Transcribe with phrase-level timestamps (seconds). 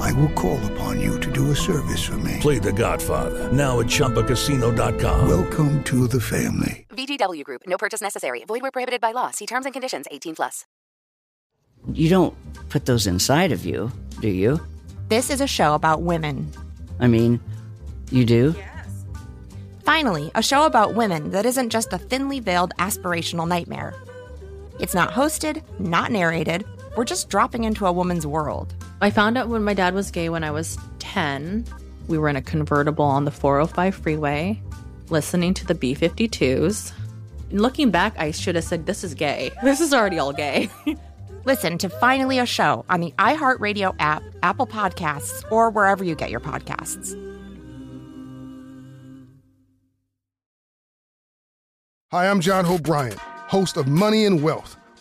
[0.00, 2.38] I will call upon you to do a service for me.
[2.40, 5.28] Play The Godfather now at ChumbaCasino.com.
[5.28, 6.86] Welcome to the family.
[6.90, 7.62] VGW Group.
[7.66, 8.44] No purchase necessary.
[8.44, 9.30] Void where prohibited by law.
[9.30, 10.06] See terms and conditions.
[10.10, 10.64] 18 plus.
[11.92, 12.34] You don't
[12.68, 14.60] put those inside of you, do you?
[15.08, 16.50] This is a show about women.
[17.00, 17.40] I mean,
[18.10, 18.54] you do?
[18.56, 19.04] Yes.
[19.84, 23.94] Finally, a show about women that isn't just a thinly veiled aspirational nightmare.
[24.78, 26.64] It's not hosted, not narrated.
[26.94, 28.74] We're just dropping into a woman's world.
[29.00, 31.64] I found out when my dad was gay when I was 10.
[32.06, 34.60] We were in a convertible on the 405 freeway,
[35.08, 36.92] listening to the B 52s.
[37.50, 39.50] Looking back, I should have said, This is gay.
[39.64, 40.68] This is already all gay.
[41.44, 46.30] Listen to Finally a Show on the iHeartRadio app, Apple Podcasts, or wherever you get
[46.30, 47.18] your podcasts.
[52.10, 54.76] Hi, I'm John Hope Bryant, host of Money and Wealth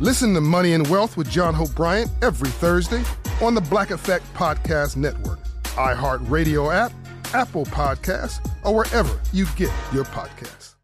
[0.00, 3.04] Listen to Money and Wealth with John Hope Bryant every Thursday
[3.42, 5.38] on the Black Effect Podcast Network,
[5.76, 6.90] iHeartRadio app,
[7.34, 10.76] Apple Podcasts, or wherever you get your podcasts.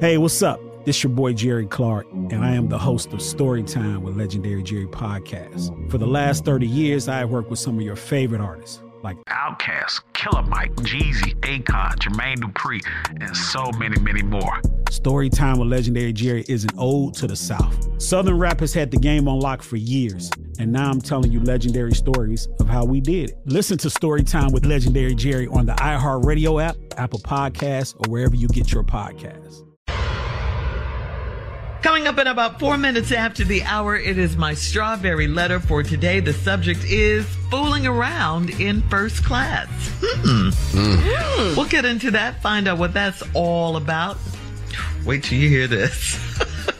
[0.00, 0.60] Hey, what's up?
[0.84, 4.86] This your boy Jerry Clark, and I am the host of Storytime with Legendary Jerry
[4.86, 5.90] Podcast.
[5.90, 9.16] For the last 30 years, I have worked with some of your favorite artists like
[9.28, 12.80] Outkast, Killer Mike, Jeezy, Akon, Jermaine Dupri,
[13.20, 14.60] and so many, many more.
[14.90, 18.02] Storytime with Legendary Jerry is an ode to the South.
[18.02, 21.38] Southern rap has had the game on lock for years, and now I'm telling you
[21.40, 23.36] legendary stories of how we did it.
[23.44, 28.48] Listen to Storytime with Legendary Jerry on the iHeartRadio app, Apple Podcasts, or wherever you
[28.48, 29.64] get your podcasts.
[31.82, 35.84] Coming up in about four minutes after the hour, it is my strawberry letter for
[35.84, 36.18] today.
[36.18, 39.68] The subject is fooling around in first class.
[40.00, 41.56] Mm.
[41.56, 44.18] We'll get into that, find out what that's all about.
[45.04, 46.18] Wait till you hear this.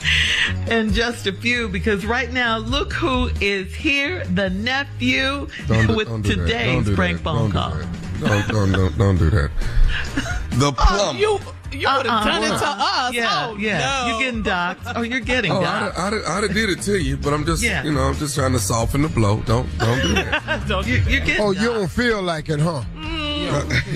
[0.69, 6.25] and just a few, because right now, look who is here the nephew do, with
[6.25, 7.75] today's prank phone call.
[8.20, 9.50] Don't, don't, don't, don't do that.
[10.50, 11.19] The oh, plumber.
[11.19, 11.38] you
[11.72, 12.25] you would have uh-uh.
[12.25, 13.14] done it to us.
[13.14, 13.78] Yeah, oh, yeah.
[13.78, 14.08] no.
[14.08, 14.82] You're getting docked.
[14.97, 15.98] Oh, you're getting Oh, docked.
[15.98, 17.84] I, I, I, did it to you, but I'm just, Yeah.
[17.84, 19.41] you know, I'm just trying to soften the blow.
[19.42, 20.64] Don't, don't do that.
[20.69, 22.82] Don't you, you're getting Oh, you don't feel like it, huh?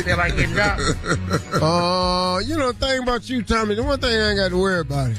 [0.03, 0.83] Feel like getting docked.
[1.63, 4.59] Uh, you know, the thing about you, Tommy, the one thing I ain't got to
[4.61, 5.19] worry about it.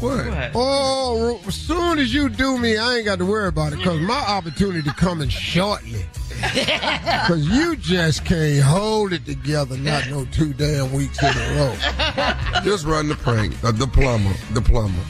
[0.00, 0.50] What?
[0.54, 4.00] Oh, as soon as you do me, I ain't got to worry about it because
[4.00, 6.04] my opportunity to coming shortly.
[6.42, 12.62] Because you just can't hold it together, not no two damn weeks in a row.
[12.64, 13.54] Just run the prank.
[13.62, 14.34] Uh, the plumber.
[14.52, 15.04] The plumber.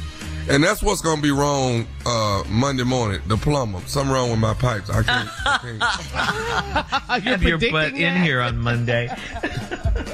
[0.49, 3.21] And that's what's going to be wrong uh, Monday morning.
[3.27, 3.81] The plumber.
[3.87, 4.91] Something wrong with my pipes.
[4.91, 5.29] I can't.
[5.47, 7.23] I can't.
[7.25, 9.09] Have your butt in here on Monday.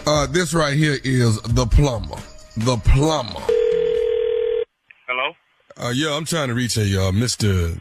[0.07, 2.17] Uh, this right here is the plumber.
[2.57, 3.41] The plumber.
[5.07, 5.33] Hello?
[5.77, 7.81] Uh, yeah, I'm trying to reach a uh, Mr.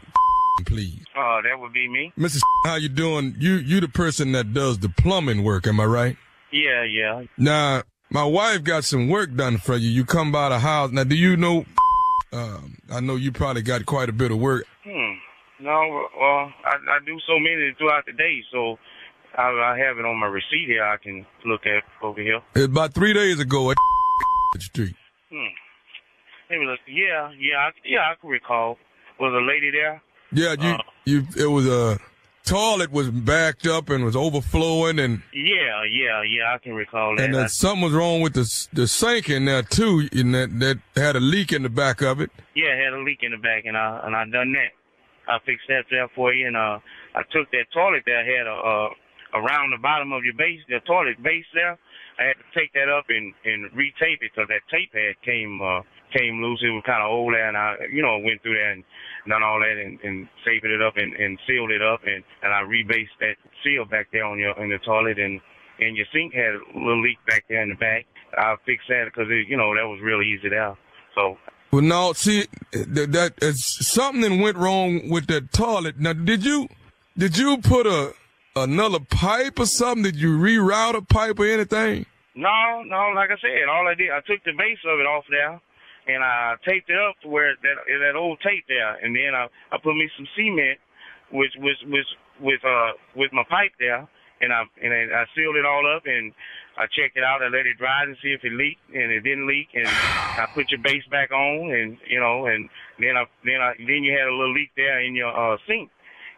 [0.66, 1.04] Please.
[1.16, 2.12] Uh, that would be me.
[2.18, 2.40] Mrs.
[2.64, 3.36] How you doing?
[3.38, 6.16] You you the person that does the plumbing work, am I right?
[6.50, 7.24] Yeah, yeah.
[7.36, 9.88] Now, my wife got some work done for you.
[9.88, 10.90] You come by the house.
[10.90, 11.64] Now, do you know?
[12.32, 14.64] Um, I know you probably got quite a bit of work.
[14.84, 15.14] Hmm.
[15.60, 18.78] No, well, I, I do so many throughout the day, so
[19.36, 19.42] I,
[19.74, 20.84] I have it on my receipt here.
[20.84, 22.40] I can look at over here.
[22.62, 23.70] About three days ago
[24.54, 24.94] at street.
[25.30, 25.46] Hmm.
[26.50, 26.78] Let me look.
[26.86, 28.00] Yeah, yeah, I, yeah.
[28.10, 28.78] I can recall.
[29.20, 30.00] Was a lady there?
[30.32, 30.82] Yeah, you Uh.
[31.04, 31.26] you.
[31.36, 31.98] It was a
[32.48, 36.54] toilet was backed up and was overflowing, and Yeah, yeah, yeah.
[36.54, 37.24] I can recall that.
[37.24, 40.78] and uh, something was wrong with the the sink in there too, and that that
[40.96, 42.30] had a leak in the back of it.
[42.54, 44.72] yeah, it had a leak in the back, and I and I done that.
[45.30, 46.78] I fixed that there for you, and uh,
[47.14, 48.88] I took that toilet that had a uh,
[49.34, 51.78] around the bottom of your base, the toilet base there.
[52.18, 55.60] I had to take that up and and retape it because that tape had came
[55.62, 55.82] uh,
[56.16, 56.60] came loose.
[56.64, 58.84] It was kind of old there, and I you know went through that and
[59.26, 62.52] done all that and, and taped it up and, and sealed it up, and and
[62.52, 65.40] I rebased that seal back there on your in the toilet, and
[65.80, 68.06] and your sink had a little leak back there in the back.
[68.36, 70.76] I fixed that because you know that was real easy there.
[71.14, 71.38] So
[71.72, 75.98] Well, no, see, that, that it's something went wrong with that toilet.
[75.98, 76.68] Now, did you
[77.16, 78.12] did you put a
[78.54, 80.04] another pipe or something?
[80.04, 82.06] Did you reroute a pipe or anything?
[82.34, 85.24] No, no, like I said, all I did, I took the base of it off
[85.28, 85.60] there,
[86.08, 89.46] and I taped it up to where that that old tape there, and then I
[89.70, 90.78] I put me some cement,
[91.30, 92.06] which was was
[92.40, 94.08] with uh with my pipe there,
[94.40, 96.32] and I and I sealed it all up and
[96.78, 97.42] I checked it out.
[97.42, 99.68] I let it dry and see if it leaked, and it didn't leak.
[99.74, 102.68] And I put your base back on, and you know, and
[102.98, 105.90] then I then I then you had a little leak there in your uh, sink,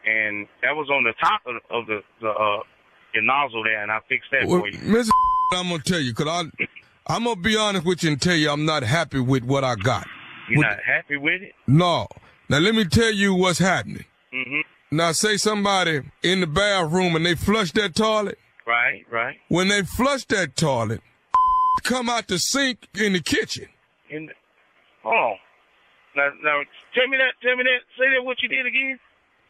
[0.07, 2.63] and that was on the top of, of the the uh,
[3.15, 4.79] your nozzle there, and I fixed that Well, for you.
[4.79, 5.11] Mrs.
[5.53, 6.45] I'm gonna tell you, cause I
[7.07, 9.75] I'm gonna be honest with you and tell you I'm not happy with what I
[9.75, 10.07] got.
[10.49, 11.53] You're not happy with it?
[11.67, 12.07] No.
[12.49, 14.05] Now let me tell you what's happening.
[14.33, 14.61] hmm
[14.91, 18.39] Now say somebody in the bathroom and they flush that toilet.
[18.67, 19.37] Right, right.
[19.49, 21.01] When they flush that toilet,
[21.83, 23.69] come out the sink in the kitchen.
[24.11, 24.33] In the,
[25.03, 25.37] hold on.
[26.17, 26.63] Now, now,
[26.95, 27.35] tell me that.
[27.43, 27.81] Tell me that.
[27.99, 28.25] Say that.
[28.25, 28.99] What you did again?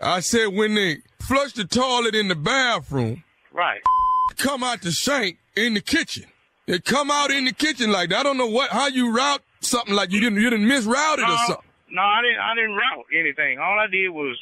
[0.00, 3.81] I said when they flush the toilet in the bathroom, Right.
[4.37, 6.25] come out the sink in the kitchen.
[6.70, 8.20] They come out in the kitchen like that.
[8.20, 11.26] I don't know what how you route something like you didn't you didn't misroute it
[11.28, 11.67] or something.
[11.90, 12.38] no, I didn't.
[12.38, 13.58] I didn't route anything.
[13.58, 14.38] All I did was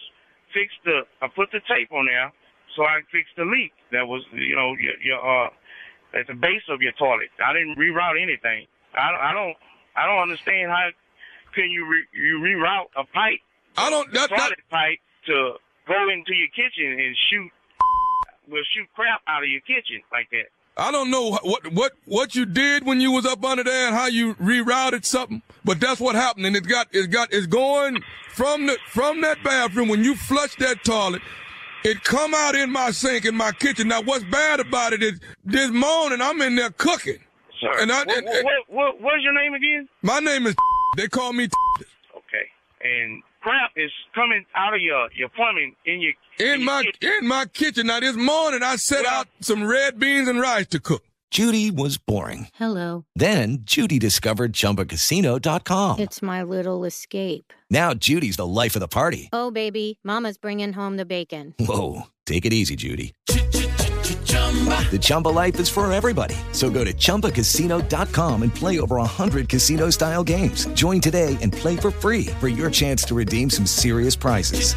[0.52, 1.08] fix the.
[1.22, 2.30] I put the tape on there,
[2.76, 5.48] so I fixed the leak that was, you know, your, your uh,
[6.12, 7.32] at the base of your toilet.
[7.42, 8.66] I didn't reroute anything.
[8.92, 9.56] I, don't- I don't.
[9.96, 10.90] I don't understand how
[11.54, 13.40] can you re, you reroute a pipe.
[13.78, 14.12] I don't.
[14.12, 15.00] That, toilet pipe
[15.32, 15.54] to
[15.88, 17.50] go into your kitchen and shoot.
[18.52, 20.48] Will shoot crap out of your kitchen like that.
[20.78, 23.96] I don't know what what what you did when you was up under there and
[23.96, 26.46] how you rerouted something, but that's what happened.
[26.46, 28.02] And it got it got it's going
[28.34, 31.20] from the from that bathroom when you flush that toilet.
[31.84, 33.88] It come out in my sink in my kitchen.
[33.88, 37.18] Now what's bad about it is this morning I'm in there cooking.
[37.60, 39.88] Sir, And I, what, and- what, what, what, what's your name again?
[40.02, 40.54] my name is.
[40.96, 41.48] They call me.
[42.16, 42.46] Okay.
[42.82, 47.46] And crap is coming out of your your plumbing in your in my in my
[47.46, 47.86] kitchen.
[47.86, 51.04] Now this morning I set out some red beans and rice to cook.
[51.30, 52.48] Judy was boring.
[52.54, 53.04] Hello.
[53.14, 56.00] Then Judy discovered ChumbaCasino.com.
[56.00, 57.52] It's my little escape.
[57.68, 59.28] Now Judy's the life of the party.
[59.30, 61.54] Oh, baby, Mama's bringing home the bacon.
[61.60, 63.12] Whoa, take it easy, Judy.
[64.90, 66.34] The Chumba life is for everybody.
[66.52, 70.66] So go to ChumbaCasino.com and play over 100 casino-style games.
[70.68, 74.74] Join today and play for free for your chance to redeem some serious prizes.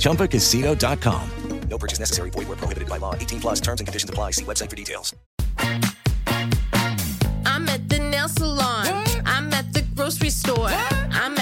[0.00, 1.30] ChumbaCasino.com.
[1.72, 2.28] No purchase necessary.
[2.28, 3.14] Void where prohibited by law.
[3.14, 4.32] 18 plus terms and conditions apply.
[4.32, 5.14] See website for details.
[7.46, 9.04] I'm at the nail salon.
[9.24, 10.68] I'm at the grocery store.
[10.68, 11.41] I'm at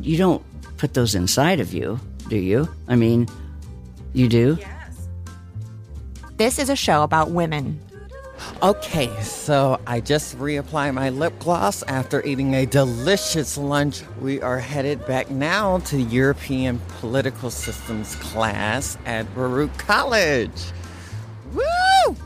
[0.00, 0.42] You don't
[0.76, 1.98] put those inside of you,
[2.28, 2.68] do you?
[2.86, 3.28] I mean,
[4.12, 4.56] you do?
[4.60, 5.08] Yes.
[6.36, 7.80] This is a show about women.
[8.62, 14.02] Okay, so I just reapply my lip gloss after eating a delicious lunch.
[14.20, 20.72] We are headed back now to European Political Systems class at Baruch College.
[21.52, 22.16] Woo!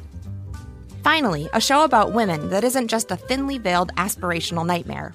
[1.02, 5.14] Finally, a show about women that isn't just a thinly veiled aspirational nightmare.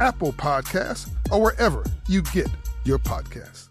[0.00, 2.48] Apple Podcasts, or wherever you get
[2.84, 3.68] your podcasts.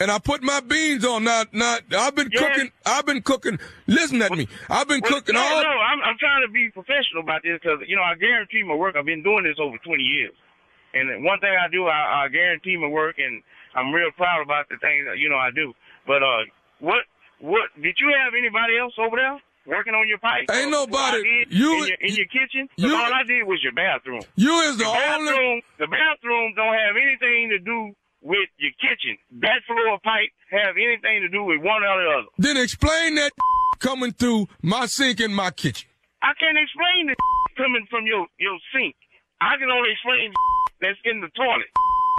[0.00, 1.22] And I put my beans on.
[1.24, 2.72] Now, now I've been cooking.
[2.84, 3.58] I've been cooking.
[3.86, 4.48] Listen at me.
[4.68, 5.62] I've been Well, cooking no, all.
[5.62, 8.74] No, I'm, I'm trying to be professional about this because you know I guarantee my
[8.74, 8.96] work.
[8.96, 10.34] I've been doing this over 20 years,
[10.94, 13.42] and one thing I do, I, I guarantee my work, and
[13.76, 15.72] I'm real proud about the things that you know I do.
[16.06, 16.50] But uh,
[16.80, 17.04] what
[17.38, 20.44] what did you have anybody else over there working on your pipe?
[20.52, 22.68] Ain't nobody- you- in your, in your kitchen.
[22.76, 24.22] you- all I did was your bathroom.
[24.36, 24.98] You is the only.
[25.30, 29.18] bathroom, the bathroom don't have anything to do with your kitchen.
[29.40, 32.28] That floor pipe have anything to do with one or the other.
[32.38, 33.32] Then explain that
[33.78, 35.88] coming through my sink in my kitchen.
[36.22, 37.16] I can't explain the
[37.56, 38.94] coming from your, your sink.
[39.40, 40.32] I can only explain
[40.80, 41.66] that's in the toilet.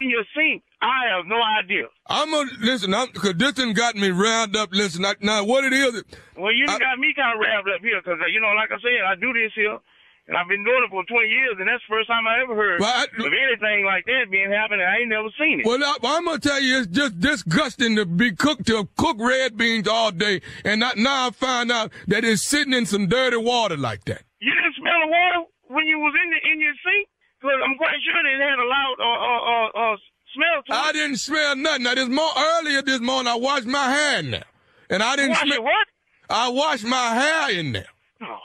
[0.01, 1.88] In your sink, I have no idea.
[2.08, 2.94] I'm gonna listen.
[2.94, 4.70] I'm because this thing got me round up.
[4.74, 6.04] Listen, I, now what it is?
[6.38, 8.80] Well, you done got me kind of wrapped up here because, you know, like I
[8.84, 9.80] said, I do this here,
[10.28, 12.56] and I've been doing it for 20 years, and that's the first time I ever
[12.56, 14.84] heard Well, I- of anything like that being happening.
[14.84, 15.66] I ain't never seen it.
[15.66, 19.56] Well, I, I'm gonna tell you, it's just disgusting to be cooked to cook red
[19.56, 23.38] beans all day, and not, now I find out that it's sitting in some dirty
[23.38, 24.24] water like that.
[24.44, 27.08] You didn't smell the water when you was in the, in your sink?
[27.40, 29.98] Because I'm quite sure it had a loud uh, uh, uh, uh,
[30.34, 30.72] smell it.
[30.72, 31.84] I didn't smell nothing.
[31.84, 34.46] Now this more earlier this morning, I washed my hair in there,
[34.90, 35.63] and I didn't smell.
[35.63, 35.88] what?
[36.30, 37.88] I washed my hair in there.
[38.22, 38.40] Oh.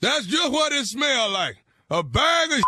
[0.00, 1.56] That's just what it smelled like.
[1.90, 2.62] A bag of.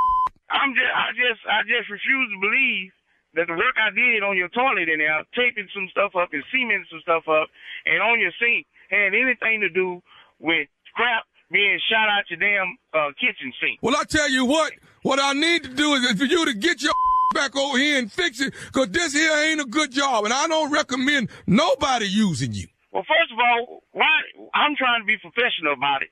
[0.51, 2.93] I'm just, I just, I just refuse to believe
[3.35, 6.43] that the work I did on your toilet in there, taping some stuff up and
[6.51, 7.49] cementing some stuff up,
[7.85, 10.01] and on your sink had anything to do
[10.39, 13.79] with crap being shot out your damn uh, kitchen sink.
[13.83, 14.73] Well, I tell you what.
[15.03, 16.93] What I need to do is for you to get your
[17.35, 20.47] back over here and fix it, cause this here ain't a good job, and I
[20.47, 22.67] don't recommend nobody using you.
[22.93, 24.09] Well, first of all, why?
[24.55, 26.11] I'm trying to be professional about it,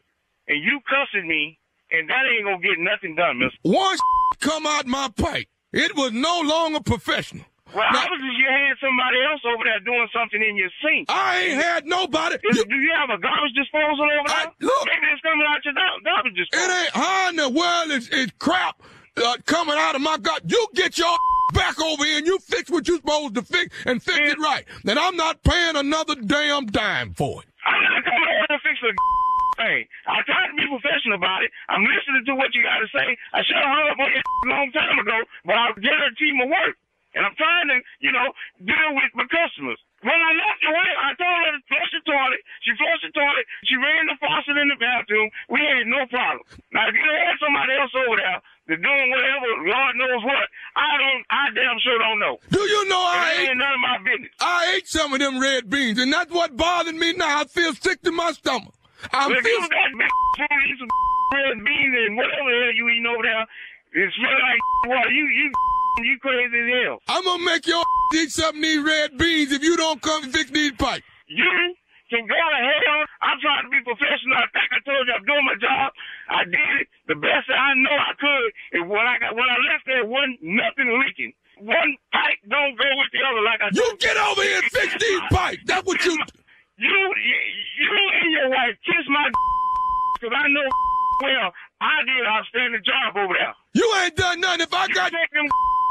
[0.48, 1.58] and you cussing me,
[1.90, 3.58] and that ain't gonna get nothing done, Mister.
[3.64, 4.00] Once
[4.40, 7.44] come out my pipe, it was no longer professional.
[7.74, 11.10] Well, obviously you had somebody else over there doing something in your sink.
[11.10, 12.36] I ain't had nobody.
[12.38, 14.52] Do, do you have a garbage disposal over there?
[14.60, 14.86] look.
[14.86, 16.70] Maybe it's coming out your gar- garbage disposal.
[16.70, 18.80] It ain't how in the world is, is crap
[19.16, 20.42] uh, coming out of my gut.
[20.46, 21.16] You get your
[21.54, 24.64] back over here and you fix what you're supposed to fix and fix it right.
[24.84, 27.48] Then I'm not paying another damn dime for it.
[27.66, 28.92] I'm not coming over to fix the
[29.62, 29.86] thing.
[30.06, 31.50] I tried to be professional about it.
[31.68, 33.16] I'm listening to what you got to say.
[33.32, 36.46] I should have hung up on you a long time ago, but I guarantee my
[36.46, 36.76] work.
[37.14, 38.26] And I'm trying to, you know,
[38.58, 39.78] deal with my customers.
[40.02, 42.42] When I left your wife, I told her to flush the toilet.
[42.66, 43.46] She flushed the toilet.
[43.70, 45.30] She ran the faucet in the bathroom.
[45.46, 46.42] We had no problem.
[46.74, 50.44] Now, if you had somebody else over there that's doing whatever, Lord knows what,
[50.76, 52.38] I don't, I damn sure don't know.
[52.50, 53.48] Do you know I that ate?
[53.50, 54.30] ain't none of my business.
[54.40, 57.40] I ate some of them red beans, and that's what bothered me now.
[57.40, 58.72] I feel sick to my stomach.
[59.12, 59.90] I Well, if feel you got
[60.48, 60.88] food, eat some
[61.34, 63.42] red beans and whatever the hell you eating over there,
[64.04, 65.10] it smell like water.
[65.10, 65.52] You, you,
[66.02, 66.98] you crazy as hell.
[67.08, 70.50] I'm gonna make your eat some of these red beans if you don't come fix
[70.50, 71.04] these pipes.
[71.26, 71.74] You
[72.14, 73.00] can go to hell.
[73.26, 74.38] I'm trying to be professional.
[74.38, 75.90] I think I told you I'm doing my job.
[76.30, 78.48] I did it the best that I know I could.
[78.78, 81.34] And when I got when I left there, wasn't nothing leaking.
[81.58, 84.94] One pipe don't go with the other like I You get over here and fix
[84.98, 85.62] these pipes.
[85.66, 86.14] That's what you.
[86.74, 87.36] You, you,
[87.78, 87.92] you
[88.22, 89.30] and your wife kiss my
[90.18, 90.66] because I know
[91.22, 93.54] well I did an outstanding job over there.
[93.74, 94.66] You ain't done nothing.
[94.66, 95.46] If I got Take them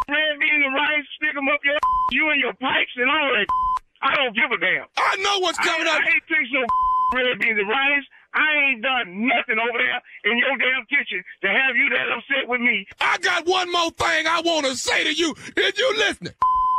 [0.07, 1.79] red beans and rice, stick them up your
[2.11, 3.47] you and your pipes and all that.
[4.03, 4.85] I don't give a damn.
[4.97, 6.01] I know what's coming I, up.
[6.03, 6.63] I ain't fixed no
[7.15, 8.05] red beans and rice.
[8.33, 12.49] I ain't done nothing over there in your damn kitchen to have you that upset
[12.49, 12.85] with me.
[12.99, 15.35] I got one more thing I want to say to you.
[15.55, 16.33] Is you listening?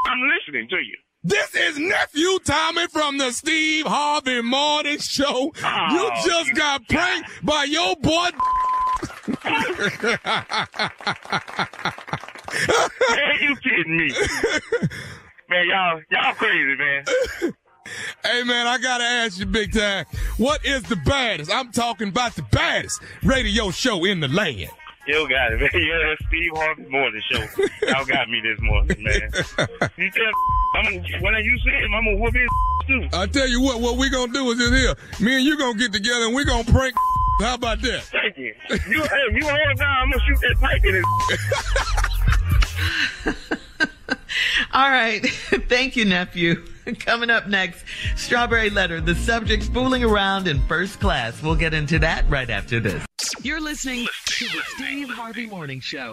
[0.06, 0.96] I'm listening to you.
[1.22, 5.52] This is nephew Tommy from the Steve Harvey Morning Show.
[5.64, 8.28] Oh, you just got pranked by your boy.
[13.08, 14.12] Are you kidding me?
[15.54, 17.04] man, y'all, y'all crazy, man.
[18.24, 20.06] Hey man, I gotta ask you big time.
[20.38, 21.52] What is the baddest?
[21.52, 24.70] I'm talking about the baddest radio show in the land.
[25.06, 25.68] You got it, man.
[25.74, 27.46] Yeah, Steve Harvey Morning Show.
[27.86, 29.30] Y'all got me this morning, man.
[29.98, 30.32] You tell
[30.76, 32.48] I'm gonna, when you see him, I'm gonna whoop his
[32.86, 33.08] too.
[33.12, 34.94] I tell you what, what we gonna do is this here.
[35.20, 36.94] Me and you gonna get together and we gonna prank.
[37.40, 38.04] How about that?
[38.04, 38.54] Thank you.
[38.70, 39.96] You, hey, you hold down.
[40.04, 40.94] I'm gonna shoot that pipe in
[43.26, 43.43] his.
[44.74, 45.24] All right.
[45.68, 46.66] Thank you, nephew.
[46.98, 47.84] Coming up next,
[48.16, 51.40] Strawberry Letter, the subject fooling around in first class.
[51.40, 53.06] We'll get into that right after this.
[53.42, 56.12] You're listening to the Steve Harvey Morning Show.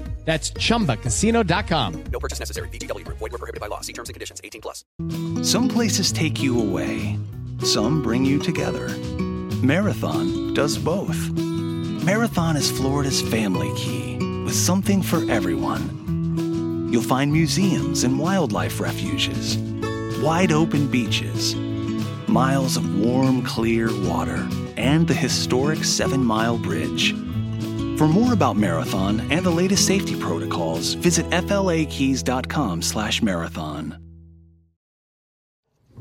[0.23, 2.03] That's chumbacasino.com.
[2.11, 2.69] No purchase necessary.
[2.69, 3.17] VGW Group.
[3.17, 3.81] Void were prohibited by law.
[3.81, 4.39] See terms and conditions.
[4.43, 4.85] 18 plus.
[5.41, 7.17] Some places take you away.
[7.63, 8.87] Some bring you together.
[9.63, 11.17] Marathon does both.
[12.03, 16.89] Marathon is Florida's family key with something for everyone.
[16.91, 19.57] You'll find museums and wildlife refuges,
[20.21, 21.55] wide open beaches,
[22.27, 24.47] miles of warm, clear water,
[24.77, 27.13] and the historic Seven Mile Bridge.
[28.01, 33.95] For more about Marathon and the latest safety protocols, visit flakeys.com slash marathon.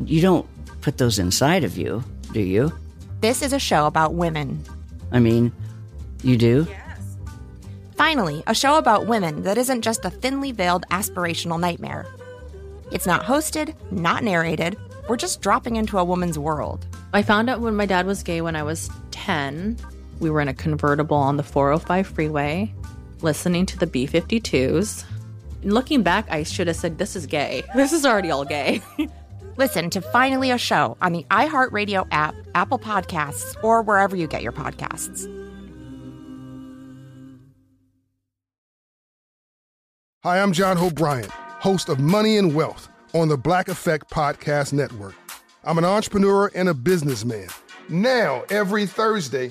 [0.07, 0.47] You don't
[0.81, 2.03] put those inside of you,
[2.33, 2.73] do you?
[3.21, 4.65] This is a show about women.
[5.13, 5.53] I mean,
[6.23, 6.67] you do?
[6.71, 7.19] Yes.
[7.97, 12.07] Finally, a show about women that isn't just a thinly veiled aspirational nightmare.
[12.91, 14.79] It's not hosted, not narrated.
[15.07, 16.87] We're just dropping into a woman's world.
[17.13, 19.77] I found out when my dad was gay when I was 10.
[20.21, 22.73] We were in a convertible on the 405 freeway,
[23.23, 25.05] listening to the B 52s.
[25.63, 27.63] Looking back, I should have said, This is gay.
[27.75, 28.83] This is already all gay.
[29.57, 34.43] Listen to Finally a Show on the iHeartRadio app, Apple Podcasts, or wherever you get
[34.43, 35.27] your podcasts.
[40.23, 44.73] Hi, I'm John Hope Bryant, host of Money and Wealth on the Black Effect Podcast
[44.73, 45.15] Network.
[45.65, 47.49] I'm an entrepreneur and a businessman.
[47.89, 49.51] Now, every Thursday,